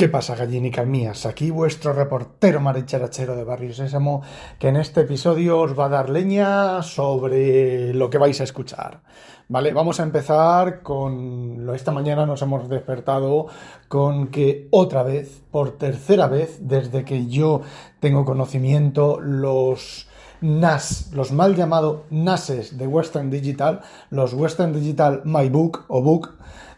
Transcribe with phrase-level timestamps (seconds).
[0.00, 1.26] ¿Qué pasa, gallinicas mías?
[1.26, 4.22] Aquí vuestro reportero maricharachero de Barrio Sésamo,
[4.58, 9.02] que en este episodio os va a dar leña sobre lo que vais a escuchar.
[9.48, 11.68] Vale, vamos a empezar con...
[11.74, 13.48] Esta mañana nos hemos despertado
[13.88, 17.60] con que otra vez, por tercera vez, desde que yo
[18.00, 20.08] tengo conocimiento, los...
[20.40, 26.30] NAS, los mal llamados NASes de Western Digital, los Western Digital My Book o Book,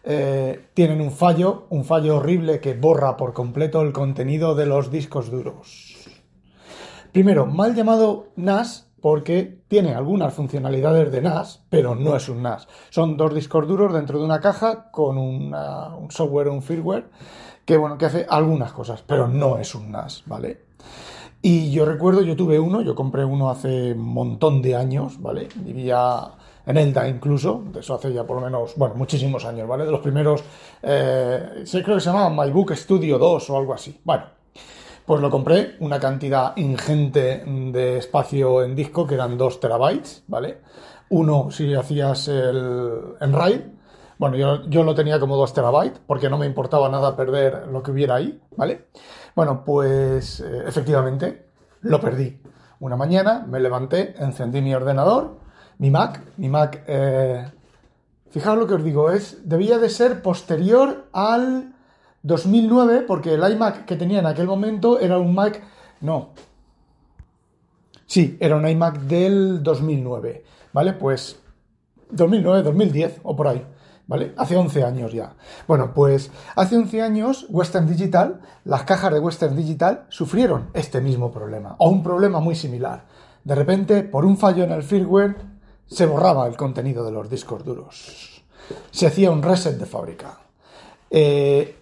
[0.05, 4.91] eh, tienen un fallo, un fallo horrible que borra por completo el contenido de los
[4.91, 5.97] discos duros.
[7.12, 12.69] Primero, mal llamado NAS porque tiene algunas funcionalidades de NAS, pero no es un NAS.
[12.91, 15.55] Son dos discos duros dentro de una caja con un
[16.09, 17.11] software o un firmware
[17.64, 20.62] que, bueno, que hace algunas cosas, pero no es un NAS, ¿vale?
[21.42, 25.48] Y yo recuerdo, yo tuve uno, yo compré uno hace un montón de años, ¿vale?
[25.56, 26.31] Vivía
[26.66, 29.84] en Elda incluso, de eso hace ya por lo menos, bueno, muchísimos años, ¿vale?
[29.84, 30.42] De los primeros,
[30.82, 34.00] eh, creo que se llamaba MyBook Studio 2 o algo así.
[34.04, 34.24] Bueno,
[35.04, 40.60] pues lo compré, una cantidad ingente de espacio en disco, que eran 2 terabytes, ¿vale?
[41.10, 43.60] Uno si hacías el en RAID,
[44.19, 47.82] bueno, yo, yo lo tenía como 2 terabytes, porque no me importaba nada perder lo
[47.82, 48.86] que hubiera ahí, ¿vale?
[49.34, 51.48] Bueno, pues eh, efectivamente
[51.80, 52.41] lo perdí.
[52.78, 55.41] Una mañana me levanté, encendí mi ordenador,
[55.78, 57.51] mi Mac, mi Mac, eh,
[58.31, 61.75] fijaos lo que os digo, es, debía de ser posterior al
[62.23, 65.62] 2009, porque el iMac que tenía en aquel momento era un Mac,
[66.00, 66.31] no,
[68.06, 70.93] sí, era un iMac del 2009, ¿vale?
[70.93, 71.41] Pues
[72.11, 73.66] 2009, 2010 o por ahí.
[74.05, 74.34] ¿Vale?
[74.37, 75.34] Hace 11 años ya.
[75.66, 81.31] Bueno, pues hace 11 años Western Digital, las cajas de Western Digital sufrieron este mismo
[81.31, 83.06] problema, o un problema muy similar.
[83.44, 85.37] De repente, por un fallo en el firmware,
[85.92, 88.42] se borraba el contenido de los discos duros.
[88.91, 90.38] Se hacía un reset de fábrica.
[91.10, 91.76] Eh,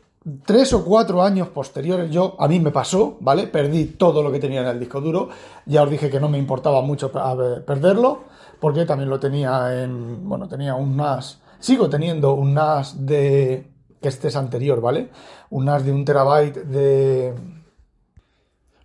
[0.44, 3.46] tres o cuatro años posteriores, yo, a mí me pasó, ¿vale?
[3.46, 5.28] Perdí todo lo que tenía en el disco duro.
[5.66, 8.24] Ya os dije que no me importaba mucho perderlo,
[8.58, 13.70] porque también lo tenía en, bueno, tenía un NAS, sigo teniendo un NAS de,
[14.00, 15.10] que este es anterior, ¿vale?
[15.50, 17.34] Un NAS de un terabyte de,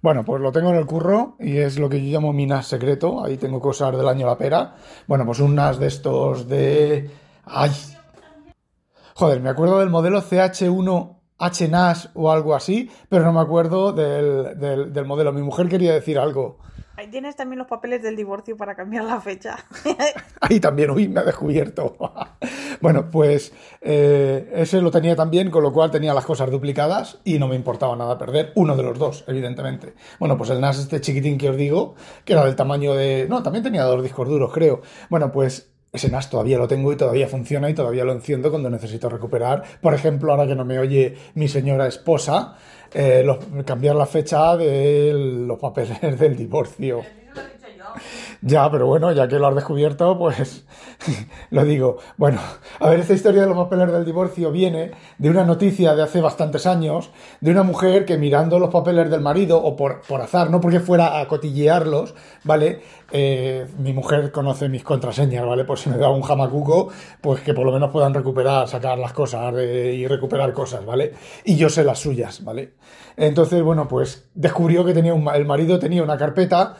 [0.05, 2.67] bueno, pues lo tengo en el curro y es lo que yo llamo mi NAS
[2.67, 3.25] secreto.
[3.25, 4.75] Ahí tengo cosas del año la pera.
[5.07, 7.09] Bueno, pues un NAS de estos de...
[7.43, 7.71] ¡Ay!
[9.15, 14.93] Joder, me acuerdo del modelo CH1 HNAS o algo así, pero no me acuerdo del,
[14.93, 15.33] del modelo.
[15.33, 16.59] Mi mujer quería decir algo.
[16.97, 19.57] Ahí tienes también los papeles del divorcio para cambiar la fecha.
[20.39, 21.97] Ahí también, uy, me ha descubierto.
[22.81, 27.39] Bueno, pues eh, ese lo tenía también, con lo cual tenía las cosas duplicadas y
[27.39, 29.93] no me importaba nada perder uno de los dos, evidentemente.
[30.19, 33.27] Bueno, pues el NAS este chiquitín que os digo, que era del tamaño de...
[33.29, 34.81] No, también tenía dos discos duros, creo.
[35.09, 38.69] Bueno, pues ese NAS todavía lo tengo y todavía funciona y todavía lo enciendo cuando
[38.69, 39.63] necesito recuperar.
[39.81, 42.55] Por ejemplo, ahora que no me oye mi señora esposa,
[42.93, 43.25] eh,
[43.65, 47.01] cambiar la fecha de los papeles del divorcio.
[48.47, 50.65] Ya, pero bueno, ya que lo has descubierto, pues
[51.49, 51.97] lo digo.
[52.15, 52.39] Bueno,
[52.79, 56.21] a ver, esta historia de los papeles del divorcio viene de una noticia de hace
[56.21, 57.09] bastantes años
[57.41, 60.79] de una mujer que mirando los papeles del marido, o por, por azar, no porque
[60.79, 62.13] fuera a cotillearlos,
[62.43, 62.81] ¿vale?
[63.11, 65.65] Eh, mi mujer conoce mis contraseñas, ¿vale?
[65.65, 66.89] Por si me da un jamacuco,
[67.21, 71.13] pues que por lo menos puedan recuperar, sacar las cosas y recuperar cosas, ¿vale?
[71.45, 72.73] Y yo sé las suyas, ¿vale?
[73.17, 76.77] Entonces, bueno, pues descubrió que tenía un, el marido tenía una carpeta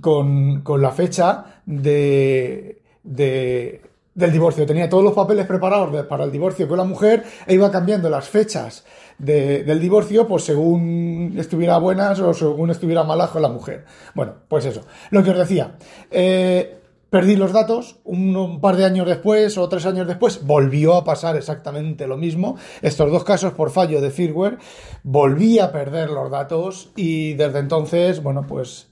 [0.00, 4.66] con, la fecha de, del divorcio.
[4.66, 8.28] Tenía todos los papeles preparados para el divorcio con la mujer e iba cambiando las
[8.28, 8.84] fechas
[9.18, 13.84] del divorcio pues según estuviera buenas o según estuviera malas con la mujer.
[14.14, 14.82] Bueno, pues eso.
[15.10, 15.76] Lo que os decía.
[16.10, 16.78] Eh,
[17.14, 21.36] perdí los datos, un, par de años después o tres años después volvió a pasar
[21.36, 22.56] exactamente lo mismo.
[22.82, 24.58] Estos dos casos por fallo de firmware,
[25.04, 28.88] volví a perder los datos y desde entonces, bueno, pues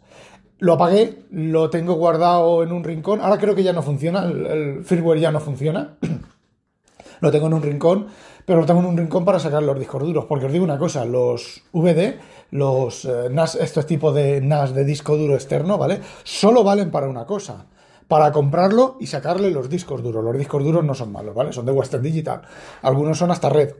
[0.62, 3.20] lo apagué, lo tengo guardado en un rincón.
[3.20, 5.96] Ahora creo que ya no funciona, el, firmware ya no funciona.
[7.20, 8.06] lo tengo en un rincón,
[8.46, 10.26] pero lo tengo en un rincón para sacar los discos duros.
[10.26, 12.16] Porque os digo una cosa, los VD,
[12.52, 16.00] los eh, NAS, estos tipos de NAS de disco duro externo, ¿vale?
[16.22, 17.66] Solo valen para una cosa.
[18.06, 20.22] Para comprarlo y sacarle los discos duros.
[20.22, 21.52] Los discos duros no son malos, ¿vale?
[21.52, 22.42] Son de Western Digital.
[22.82, 23.72] Algunos son hasta red.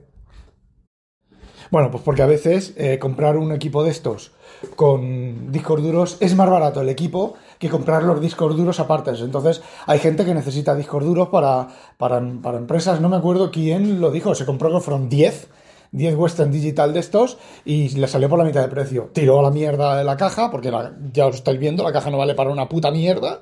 [1.73, 4.33] Bueno, pues porque a veces eh, comprar un equipo de estos
[4.77, 9.13] con discos duros es más barato el equipo que comprar los discos duros aparte.
[9.19, 13.01] Entonces, hay gente que necesita discos duros para, para, para empresas.
[13.01, 15.49] No me acuerdo quién lo dijo, se compró fueron 10
[15.93, 19.09] 10 Western Digital de estos y le salió por la mitad de precio.
[19.15, 20.71] Tiró a la mierda de la caja, porque
[21.11, 23.41] ya os estáis viendo, la caja no vale para una puta mierda.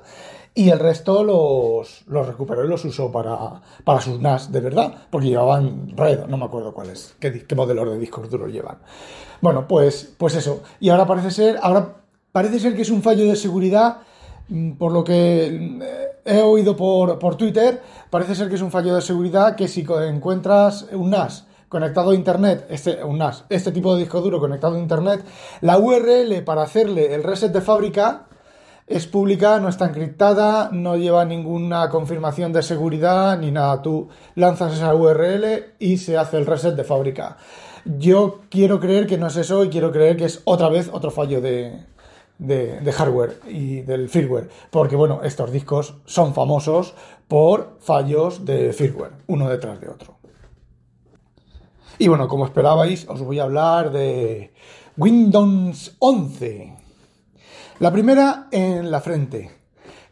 [0.53, 5.29] Y el resto los, recuperó y los usó para, para sus NAS de verdad, porque
[5.29, 8.79] llevaban Red, no me acuerdo cuáles, qué, qué modelos de discos duros llevan.
[9.39, 10.61] Bueno, pues, pues eso.
[10.81, 11.95] Y ahora parece ser, ahora
[12.33, 13.99] parece ser que es un fallo de seguridad
[14.49, 15.45] mm, por lo que
[15.81, 19.69] eh, he oído por, por, Twitter, parece ser que es un fallo de seguridad que
[19.69, 24.41] si encuentras un NAS conectado a Internet, este, un NAS, este tipo de disco duro
[24.41, 25.23] conectado a Internet,
[25.61, 28.25] la URL para hacerle el reset de fábrica
[28.91, 33.81] es pública, no está encriptada, no lleva ninguna confirmación de seguridad ni nada.
[33.81, 37.37] Tú lanzas esa URL y se hace el reset de fábrica.
[37.85, 41.09] Yo quiero creer que no es eso y quiero creer que es otra vez otro
[41.09, 41.85] fallo de,
[42.37, 44.49] de, hardware y del firmware.
[44.69, 46.93] Porque bueno, estos discos son famosos
[47.27, 50.17] por fallos de firmware, uno detrás de otro.
[51.97, 54.53] Y bueno, como esperabais, os voy a hablar de
[54.97, 56.80] Windows 11.
[57.81, 59.49] La primera en la frente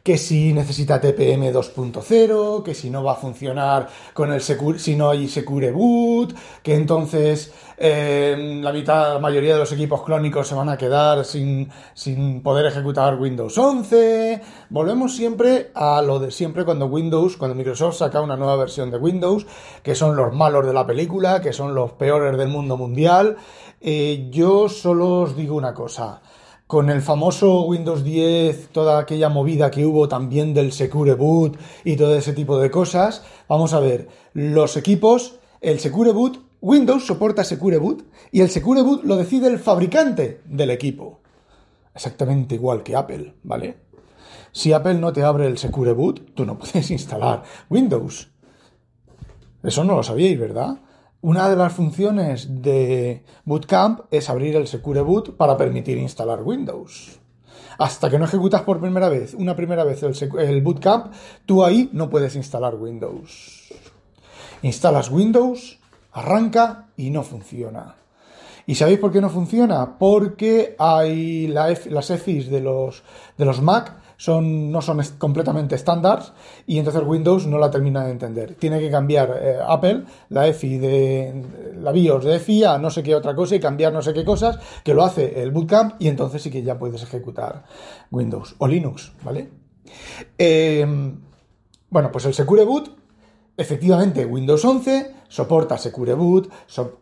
[0.01, 5.11] que si necesita TPM 2.0, que si no va a funcionar con el si no
[5.11, 6.33] hay Secure Boot,
[6.63, 11.23] que entonces eh, la mitad, la mayoría de los equipos clónicos se van a quedar
[11.25, 14.41] sin, sin poder ejecutar Windows 11.
[14.71, 18.97] Volvemos siempre a lo de siempre cuando Windows, cuando Microsoft saca una nueva versión de
[18.97, 19.45] Windows,
[19.83, 23.37] que son los malos de la película, que son los peores del mundo mundial.
[23.79, 26.19] Eh, yo solo os digo una cosa
[26.69, 31.95] con el famoso Windows 10, toda aquella movida que hubo también del Secure Boot y
[31.95, 37.43] todo ese tipo de cosas, vamos a ver, los equipos, el Secure Boot, Windows soporta
[37.43, 41.21] Secure Boot y el Secure Boot lo decide el fabricante del equipo.
[41.95, 43.77] Exactamente igual que Apple, ¿vale?
[44.51, 48.29] Si Apple no te abre el Secure Boot, tú no puedes instalar Windows.
[49.63, 50.77] Eso no lo sabíais, ¿verdad?
[51.21, 57.19] Una de las funciones de Bootcamp es abrir el Secure Boot para permitir instalar Windows.
[57.77, 61.11] Hasta que no ejecutas por primera vez, una primera vez el, Bootcamp,
[61.45, 63.67] tú ahí no puedes instalar Windows.
[64.61, 65.81] Instalas Windows,
[66.13, 67.95] arranca y no funciona.
[68.65, 69.97] ¿Y sabéis por qué no funciona?
[69.99, 73.03] Porque hay las EFIs de los,
[73.37, 76.21] de los Mac son, no son completamente estándar
[76.67, 78.55] y entonces Windows no la termina de entender.
[78.55, 81.45] Tiene que cambiar eh, Apple la EFI de
[81.81, 84.25] la BIOS de EFI a no sé qué otra cosa y cambiar no sé qué
[84.25, 87.63] cosas, que lo hace el Bootcamp y entonces sí que ya puedes ejecutar
[88.11, 89.49] Windows o Linux, ¿vale?
[90.37, 91.17] Em,
[91.89, 92.99] bueno, pues el Secure Boot
[93.59, 96.49] Efectivamente, Windows 11 soporta Secure Boot,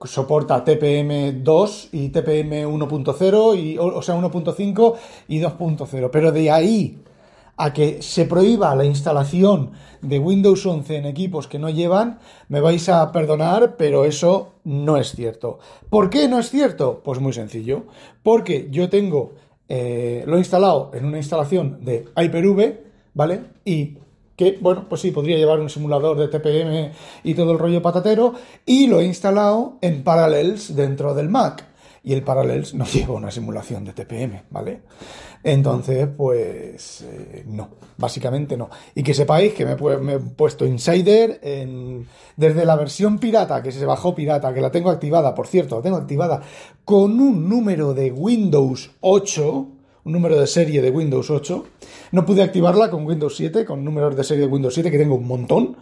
[0.03, 4.95] soporta TPM 2 y TPM 1.0, o, o sea, 1.5
[5.27, 6.09] y 2.0.
[6.11, 7.03] Pero de ahí
[7.57, 9.71] a que se prohíba la instalación
[10.01, 12.19] de Windows 11 en equipos que no llevan,
[12.49, 15.59] me vais a perdonar, pero eso no es cierto.
[15.89, 17.01] ¿Por qué no es cierto?
[17.03, 17.85] Pues muy sencillo.
[18.21, 19.33] Porque yo tengo,
[19.67, 22.83] eh, lo he instalado en una instalación de Hyper-V,
[23.15, 23.41] ¿vale?
[23.65, 23.97] Y
[24.35, 26.91] que, bueno, pues sí, podría llevar un simulador de TPM
[27.23, 28.35] y todo el rollo patatero,
[28.67, 31.65] y lo he instalado en Parallels dentro del Mac.
[32.03, 34.81] Y el Parallels no lleva una simulación de TPM, ¿vale?
[35.43, 38.69] Entonces, pues eh, no, básicamente no.
[38.95, 41.39] Y que sepáis que me, he puesto Insider
[42.35, 45.81] desde la versión pirata, que se bajó pirata, que la tengo activada, por cierto, la
[45.81, 46.41] tengo activada
[46.83, 49.67] con un número de Windows 8,
[50.03, 51.65] un número de serie de Windows 8.
[52.11, 55.15] No pude activarla con Windows 7, con números de serie de Windows 7, que tengo
[55.15, 55.77] un montón.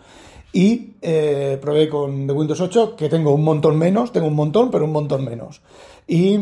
[0.55, 4.71] Y eh, probé con de Windows 8, que tengo un montón menos, tengo un montón,
[4.71, 5.61] pero un montón menos.
[6.07, 6.37] Y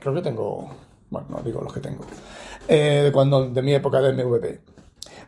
[0.00, 0.70] creo que tengo,
[1.10, 2.06] bueno, no digo los que tengo,
[2.66, 4.60] eh, de, cuando, de mi época de MVP.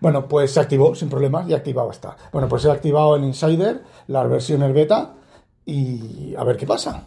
[0.00, 2.16] Bueno, pues se activó sin problemas y activado está.
[2.32, 5.12] Bueno, pues he activado el Insider, las versiones beta
[5.66, 7.04] y a ver qué pasa.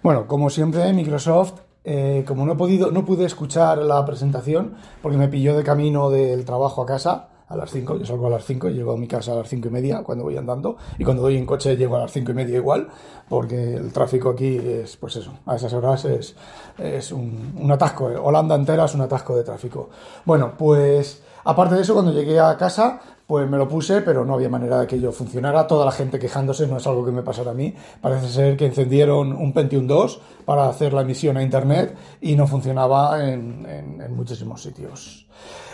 [0.00, 5.18] Bueno, como siempre, Microsoft eh, como no he podido, no pude escuchar la presentación porque
[5.18, 8.44] me pilló de camino del trabajo a casa a las 5, yo salgo a las
[8.44, 11.04] 5 y llego a mi casa a las 5 y media cuando voy andando y
[11.04, 12.88] cuando voy en coche llego a las 5 y media igual
[13.28, 16.34] porque el tráfico aquí es pues eso, a esas horas es,
[16.78, 19.90] es un, un atasco, Holanda entera es un atasco de tráfico.
[20.24, 23.00] Bueno, pues aparte de eso cuando llegué a casa
[23.32, 25.66] pues me lo puse, pero no había manera de que yo funcionara.
[25.66, 27.74] Toda la gente quejándose, no es algo que me pasara a mí.
[28.00, 32.46] Parece ser que encendieron un Pentium 2 para hacer la emisión a Internet y no
[32.46, 33.66] funcionaba en,
[34.14, 35.26] muchísimos sitios.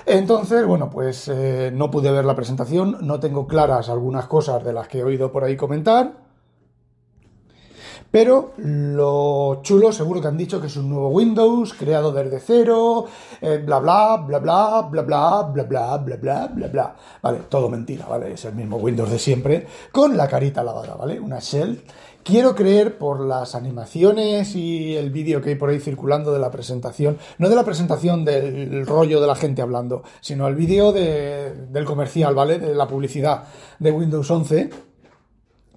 [0.08, 4.72] Entonces, bueno, pues eh, no pude ver la presentación, no tengo claras algunas cosas de
[4.72, 6.28] las que he oído por ahí comentar.
[8.10, 13.04] Pero lo chulo, seguro que han dicho que es un nuevo Windows, creado desde cero,
[13.42, 16.96] eh, bla bla, bla bla, bla bla, bla bla, bla bla, bla bla.
[17.20, 18.32] Vale, todo mentira, ¿vale?
[18.32, 21.20] Es el mismo Windows de siempre, con la carita lavada, ¿vale?
[21.20, 21.84] Una shell.
[22.24, 26.50] Quiero creer por las animaciones y el vídeo que hay por ahí circulando de la
[26.50, 31.54] presentación, no de la presentación del rollo de la gente hablando, sino el vídeo de,
[31.70, 32.58] del comercial, ¿vale?
[32.58, 33.44] De la publicidad
[33.78, 34.70] de Windows 11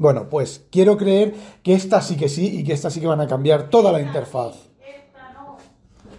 [0.01, 3.21] bueno, pues quiero creer que esta sí que sí y que esta sí que van
[3.21, 4.55] a cambiar toda la interfaz.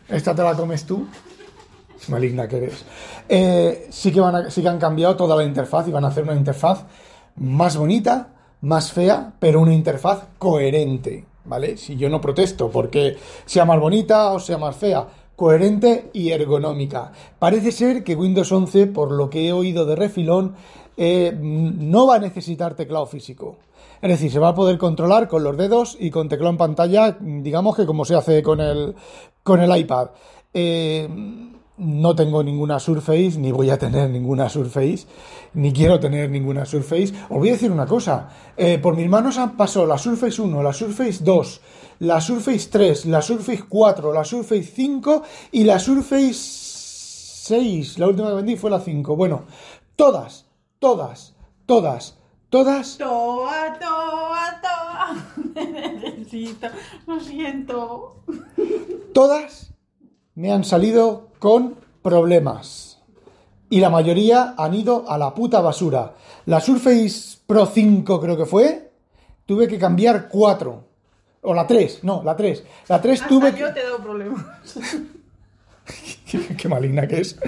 [0.09, 1.09] ¿Esta te la comes tú?
[2.09, 2.85] Maligna que eres.
[3.29, 6.09] Eh, sí, que van a, sí que han cambiado toda la interfaz y van a
[6.09, 6.85] hacer una interfaz
[7.35, 8.29] más bonita,
[8.63, 11.27] más fea, pero una interfaz coherente.
[11.45, 11.77] ¿Vale?
[11.77, 13.17] Si yo no protesto porque
[13.47, 17.11] sea más bonita o sea más fea, coherente y ergonómica.
[17.39, 20.55] Parece ser que Windows 11, por lo que he oído de refilón,
[20.97, 23.57] eh, no va a necesitar teclado físico.
[24.01, 27.17] Es decir, se va a poder controlar con los dedos y con teclado en pantalla,
[27.21, 28.95] digamos que como se hace con el,
[29.43, 30.11] con el iPad.
[30.55, 31.09] Eh,
[31.83, 35.07] no tengo ninguna Surface, ni voy a tener ninguna Surface,
[35.55, 37.13] ni quiero tener ninguna Surface.
[37.29, 40.63] Os voy a decir una cosa, eh, por mis manos han pasado la Surface 1,
[40.63, 41.61] la Surface 2,
[42.01, 45.23] la Surface 3, la Surface 4, la Surface 5
[45.53, 47.99] y la Surface 6.
[47.99, 49.17] La última que vendí fue la 5.
[49.17, 49.45] Bueno,
[49.97, 50.47] todas,
[50.79, 51.35] todas,
[51.67, 52.17] todas,
[52.49, 52.99] todas.
[52.99, 55.17] Toa, toa, toa.
[55.55, 56.69] Necesito.
[57.07, 58.17] Lo siento.
[59.13, 59.72] Todas
[60.35, 63.01] me han salido con problemas.
[63.69, 66.15] Y la mayoría han ido a la puta basura.
[66.47, 68.91] La Surface Pro 5 creo que fue.
[69.47, 70.85] Tuve que cambiar 4.
[71.45, 72.65] O la 3, no, la 3.
[72.89, 73.55] La 3 Hasta tuve...
[73.59, 74.45] yo te he dado problemas.
[76.31, 77.39] qué, qué maligna que es.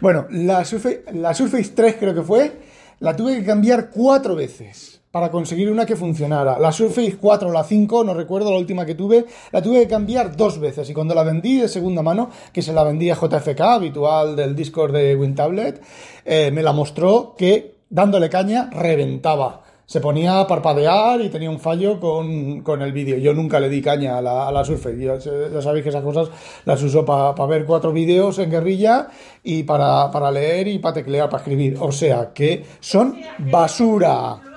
[0.00, 2.60] Bueno, la Surface, la Surface 3 creo que fue,
[3.00, 6.58] la tuve que cambiar cuatro veces para conseguir una que funcionara.
[6.58, 9.86] La Surface 4 o la 5, no recuerdo la última que tuve, la tuve que
[9.86, 10.90] cambiar dos veces.
[10.90, 14.56] Y cuando la vendí de segunda mano, que se la vendí a JFK, habitual del
[14.56, 15.80] Discord de WinTablet,
[16.24, 19.62] eh, me la mostró que dándole caña reventaba.
[19.86, 23.16] Se ponía a parpadear y tenía un fallo con, con el vídeo.
[23.16, 24.98] Yo nunca le di caña a la, Surface.
[24.98, 26.28] Ya, ya sabéis que esas cosas
[26.64, 29.06] las uso para ver cuatro vídeos en guerrilla
[29.44, 31.76] y para, para leer y para teclear, para escribir.
[31.78, 34.53] O sea que son basura.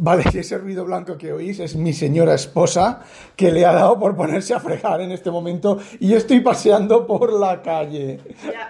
[0.00, 3.00] Vale, ese ruido blanco que oís es mi señora esposa
[3.34, 7.04] que le ha dado por ponerse a fregar en este momento y yo estoy paseando
[7.04, 8.20] por la calle.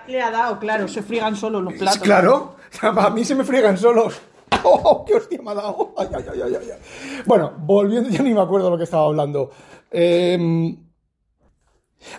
[0.07, 1.99] Le ha dado, claro, se friegan solo los platos.
[1.99, 4.19] Claro, a mí se me friegan solos.
[4.65, 5.93] ¡Oh, qué hostia me ha dado!
[5.99, 7.23] Ay, ay, ay, ay, ay.
[7.27, 9.51] Bueno, volviendo, ya ni me acuerdo lo que estaba hablando.
[9.91, 10.79] Eh,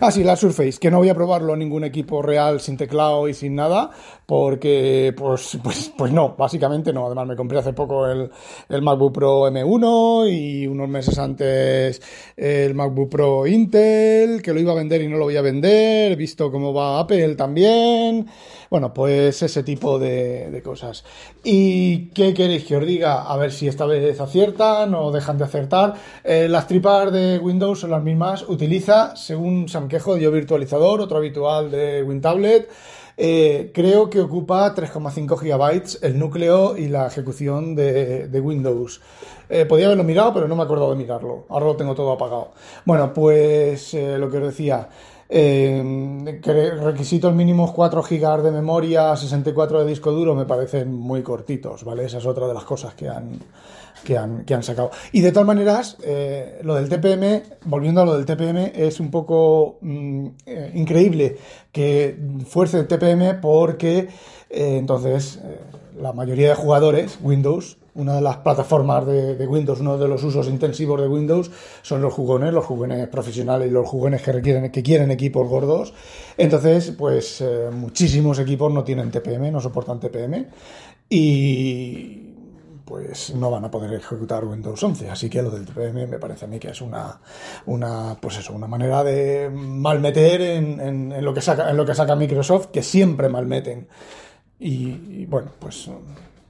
[0.00, 3.28] Ah, sí, la Surface, que no voy a probarlo en ningún equipo real sin teclado
[3.28, 3.90] y sin nada,
[4.26, 7.06] porque, pues, pues, pues no, básicamente no.
[7.06, 8.30] Además, me compré hace poco el,
[8.68, 12.02] el MacBook Pro M1 y unos meses antes
[12.36, 16.12] el MacBook Pro Intel, que lo iba a vender y no lo voy a vender.
[16.12, 18.26] He visto cómo va Apple también.
[18.70, 21.04] Bueno, pues ese tipo de, cosas.
[21.42, 23.22] ¿Y qué queréis que os diga?
[23.22, 25.94] A ver si esta vez aciertan o dejan de acertar.
[26.22, 28.44] Eh, las tripas de Windows son las mismas.
[28.48, 32.68] Utiliza, según Samquejo, Dio Virtualizador, otro habitual de WinTablet.
[33.16, 39.00] Eh, creo que ocupa 3,5 gigabytes el núcleo y la ejecución de, de Windows.
[39.48, 41.44] Eh, podía haberlo mirado, pero no me acuerdo de mirarlo.
[41.48, 42.52] Ahora lo tengo todo apagado.
[42.84, 44.88] Bueno, pues eh, lo que os decía.
[45.28, 46.40] Eh,
[46.82, 52.04] requisitos mínimos 4 GB de memoria, 64 de disco duro, me parecen muy cortitos, ¿vale?
[52.04, 53.38] Esa es otra de las cosas que han,
[54.04, 54.90] que han, que han sacado.
[55.12, 59.10] Y de todas maneras, eh, lo del TPM, volviendo a lo del TPM, es un
[59.10, 61.36] poco mm, eh, increíble
[61.72, 62.16] que
[62.46, 64.08] fuerce el TPM porque
[64.50, 65.60] eh, entonces eh,
[66.00, 70.48] la mayoría de jugadores, Windows, una de las plataformas de, Windows, uno de los usos
[70.48, 71.50] intensivos de Windows
[71.82, 75.92] son los jugones, los jugones profesionales y los jugones que requieren, que quieren equipos gordos.
[76.36, 80.46] Entonces, pues eh, muchísimos equipos no tienen TPM, no soportan TPM
[81.08, 82.29] y
[82.90, 85.10] pues no van a poder ejecutar Windows 11.
[85.10, 87.20] Así que lo del TPM me parece a mí que es una,
[87.66, 90.80] una pues eso, una manera de malmeter en,
[91.12, 93.86] en, lo que saca, en lo que saca Microsoft, que siempre malmeten.
[94.58, 95.88] Y, y bueno, pues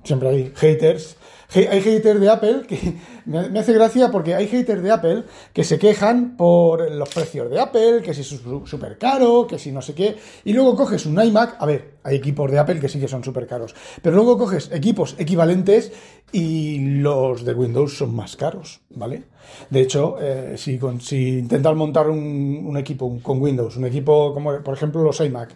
[0.02, 1.18] siempre hay haters.
[1.52, 2.94] Hay haters de Apple que
[3.26, 7.60] me hace gracia porque hay haters de Apple que se quejan por los precios de
[7.60, 8.28] Apple, que si es
[8.64, 10.16] súper caro, que si no sé qué.
[10.44, 13.24] Y luego coges un iMac, a ver, hay equipos de Apple que sí que son
[13.24, 15.92] súper caros, pero luego coges equipos equivalentes
[16.32, 19.24] y los de Windows son más caros, ¿vale?
[19.68, 24.62] De hecho, eh, si, con, si intentas montar un, equipo con Windows, un equipo como
[24.62, 25.50] por ejemplo los iMac,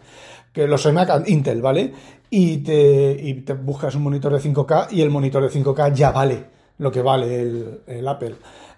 [0.52, 1.92] que los iMac Intel, ¿vale?
[2.30, 6.10] Y te, y te, buscas un monitor de 5K y el monitor de 5K ya
[6.10, 6.44] vale
[6.78, 8.34] lo que vale el Apple.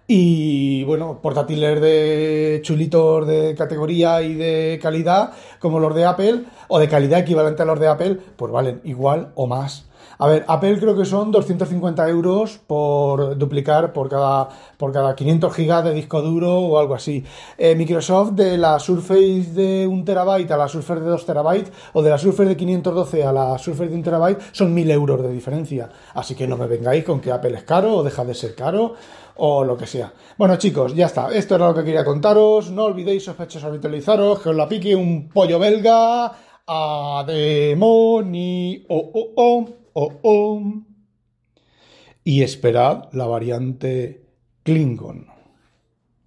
[0.08, 6.78] Y bueno, portátiles de chulitos de categoría y de calidad, como los de Apple, o
[6.78, 9.86] de calidad equivalente a los de Apple, pues valen igual o más.
[10.18, 15.54] A ver, Apple creo que son 250 euros por duplicar por cada, por cada 500
[15.54, 17.24] gigas de disco duro o algo así.
[17.58, 22.02] Eh, Microsoft de la Surface de 1 terabyte a la Surface de 2 terabytes o
[22.02, 25.30] de la Surface de 512 a la Surface de 1 terabyte son 1000 euros de
[25.30, 25.90] diferencia.
[26.14, 28.94] Así que no me vengáis con que Apple es caro o deja de ser caro
[29.36, 30.12] o lo que sea.
[30.38, 31.30] Bueno, chicos, ya está.
[31.30, 32.70] Esto era lo que quería contaros.
[32.70, 36.32] No olvidéis, sospechosos, habitualizaros, que os la pique un pollo belga.
[36.68, 38.84] A demoni.
[38.88, 40.62] Oh, oh, oh oh, oh.
[42.22, 44.26] Y esperad la variante
[44.62, 45.35] Klingon.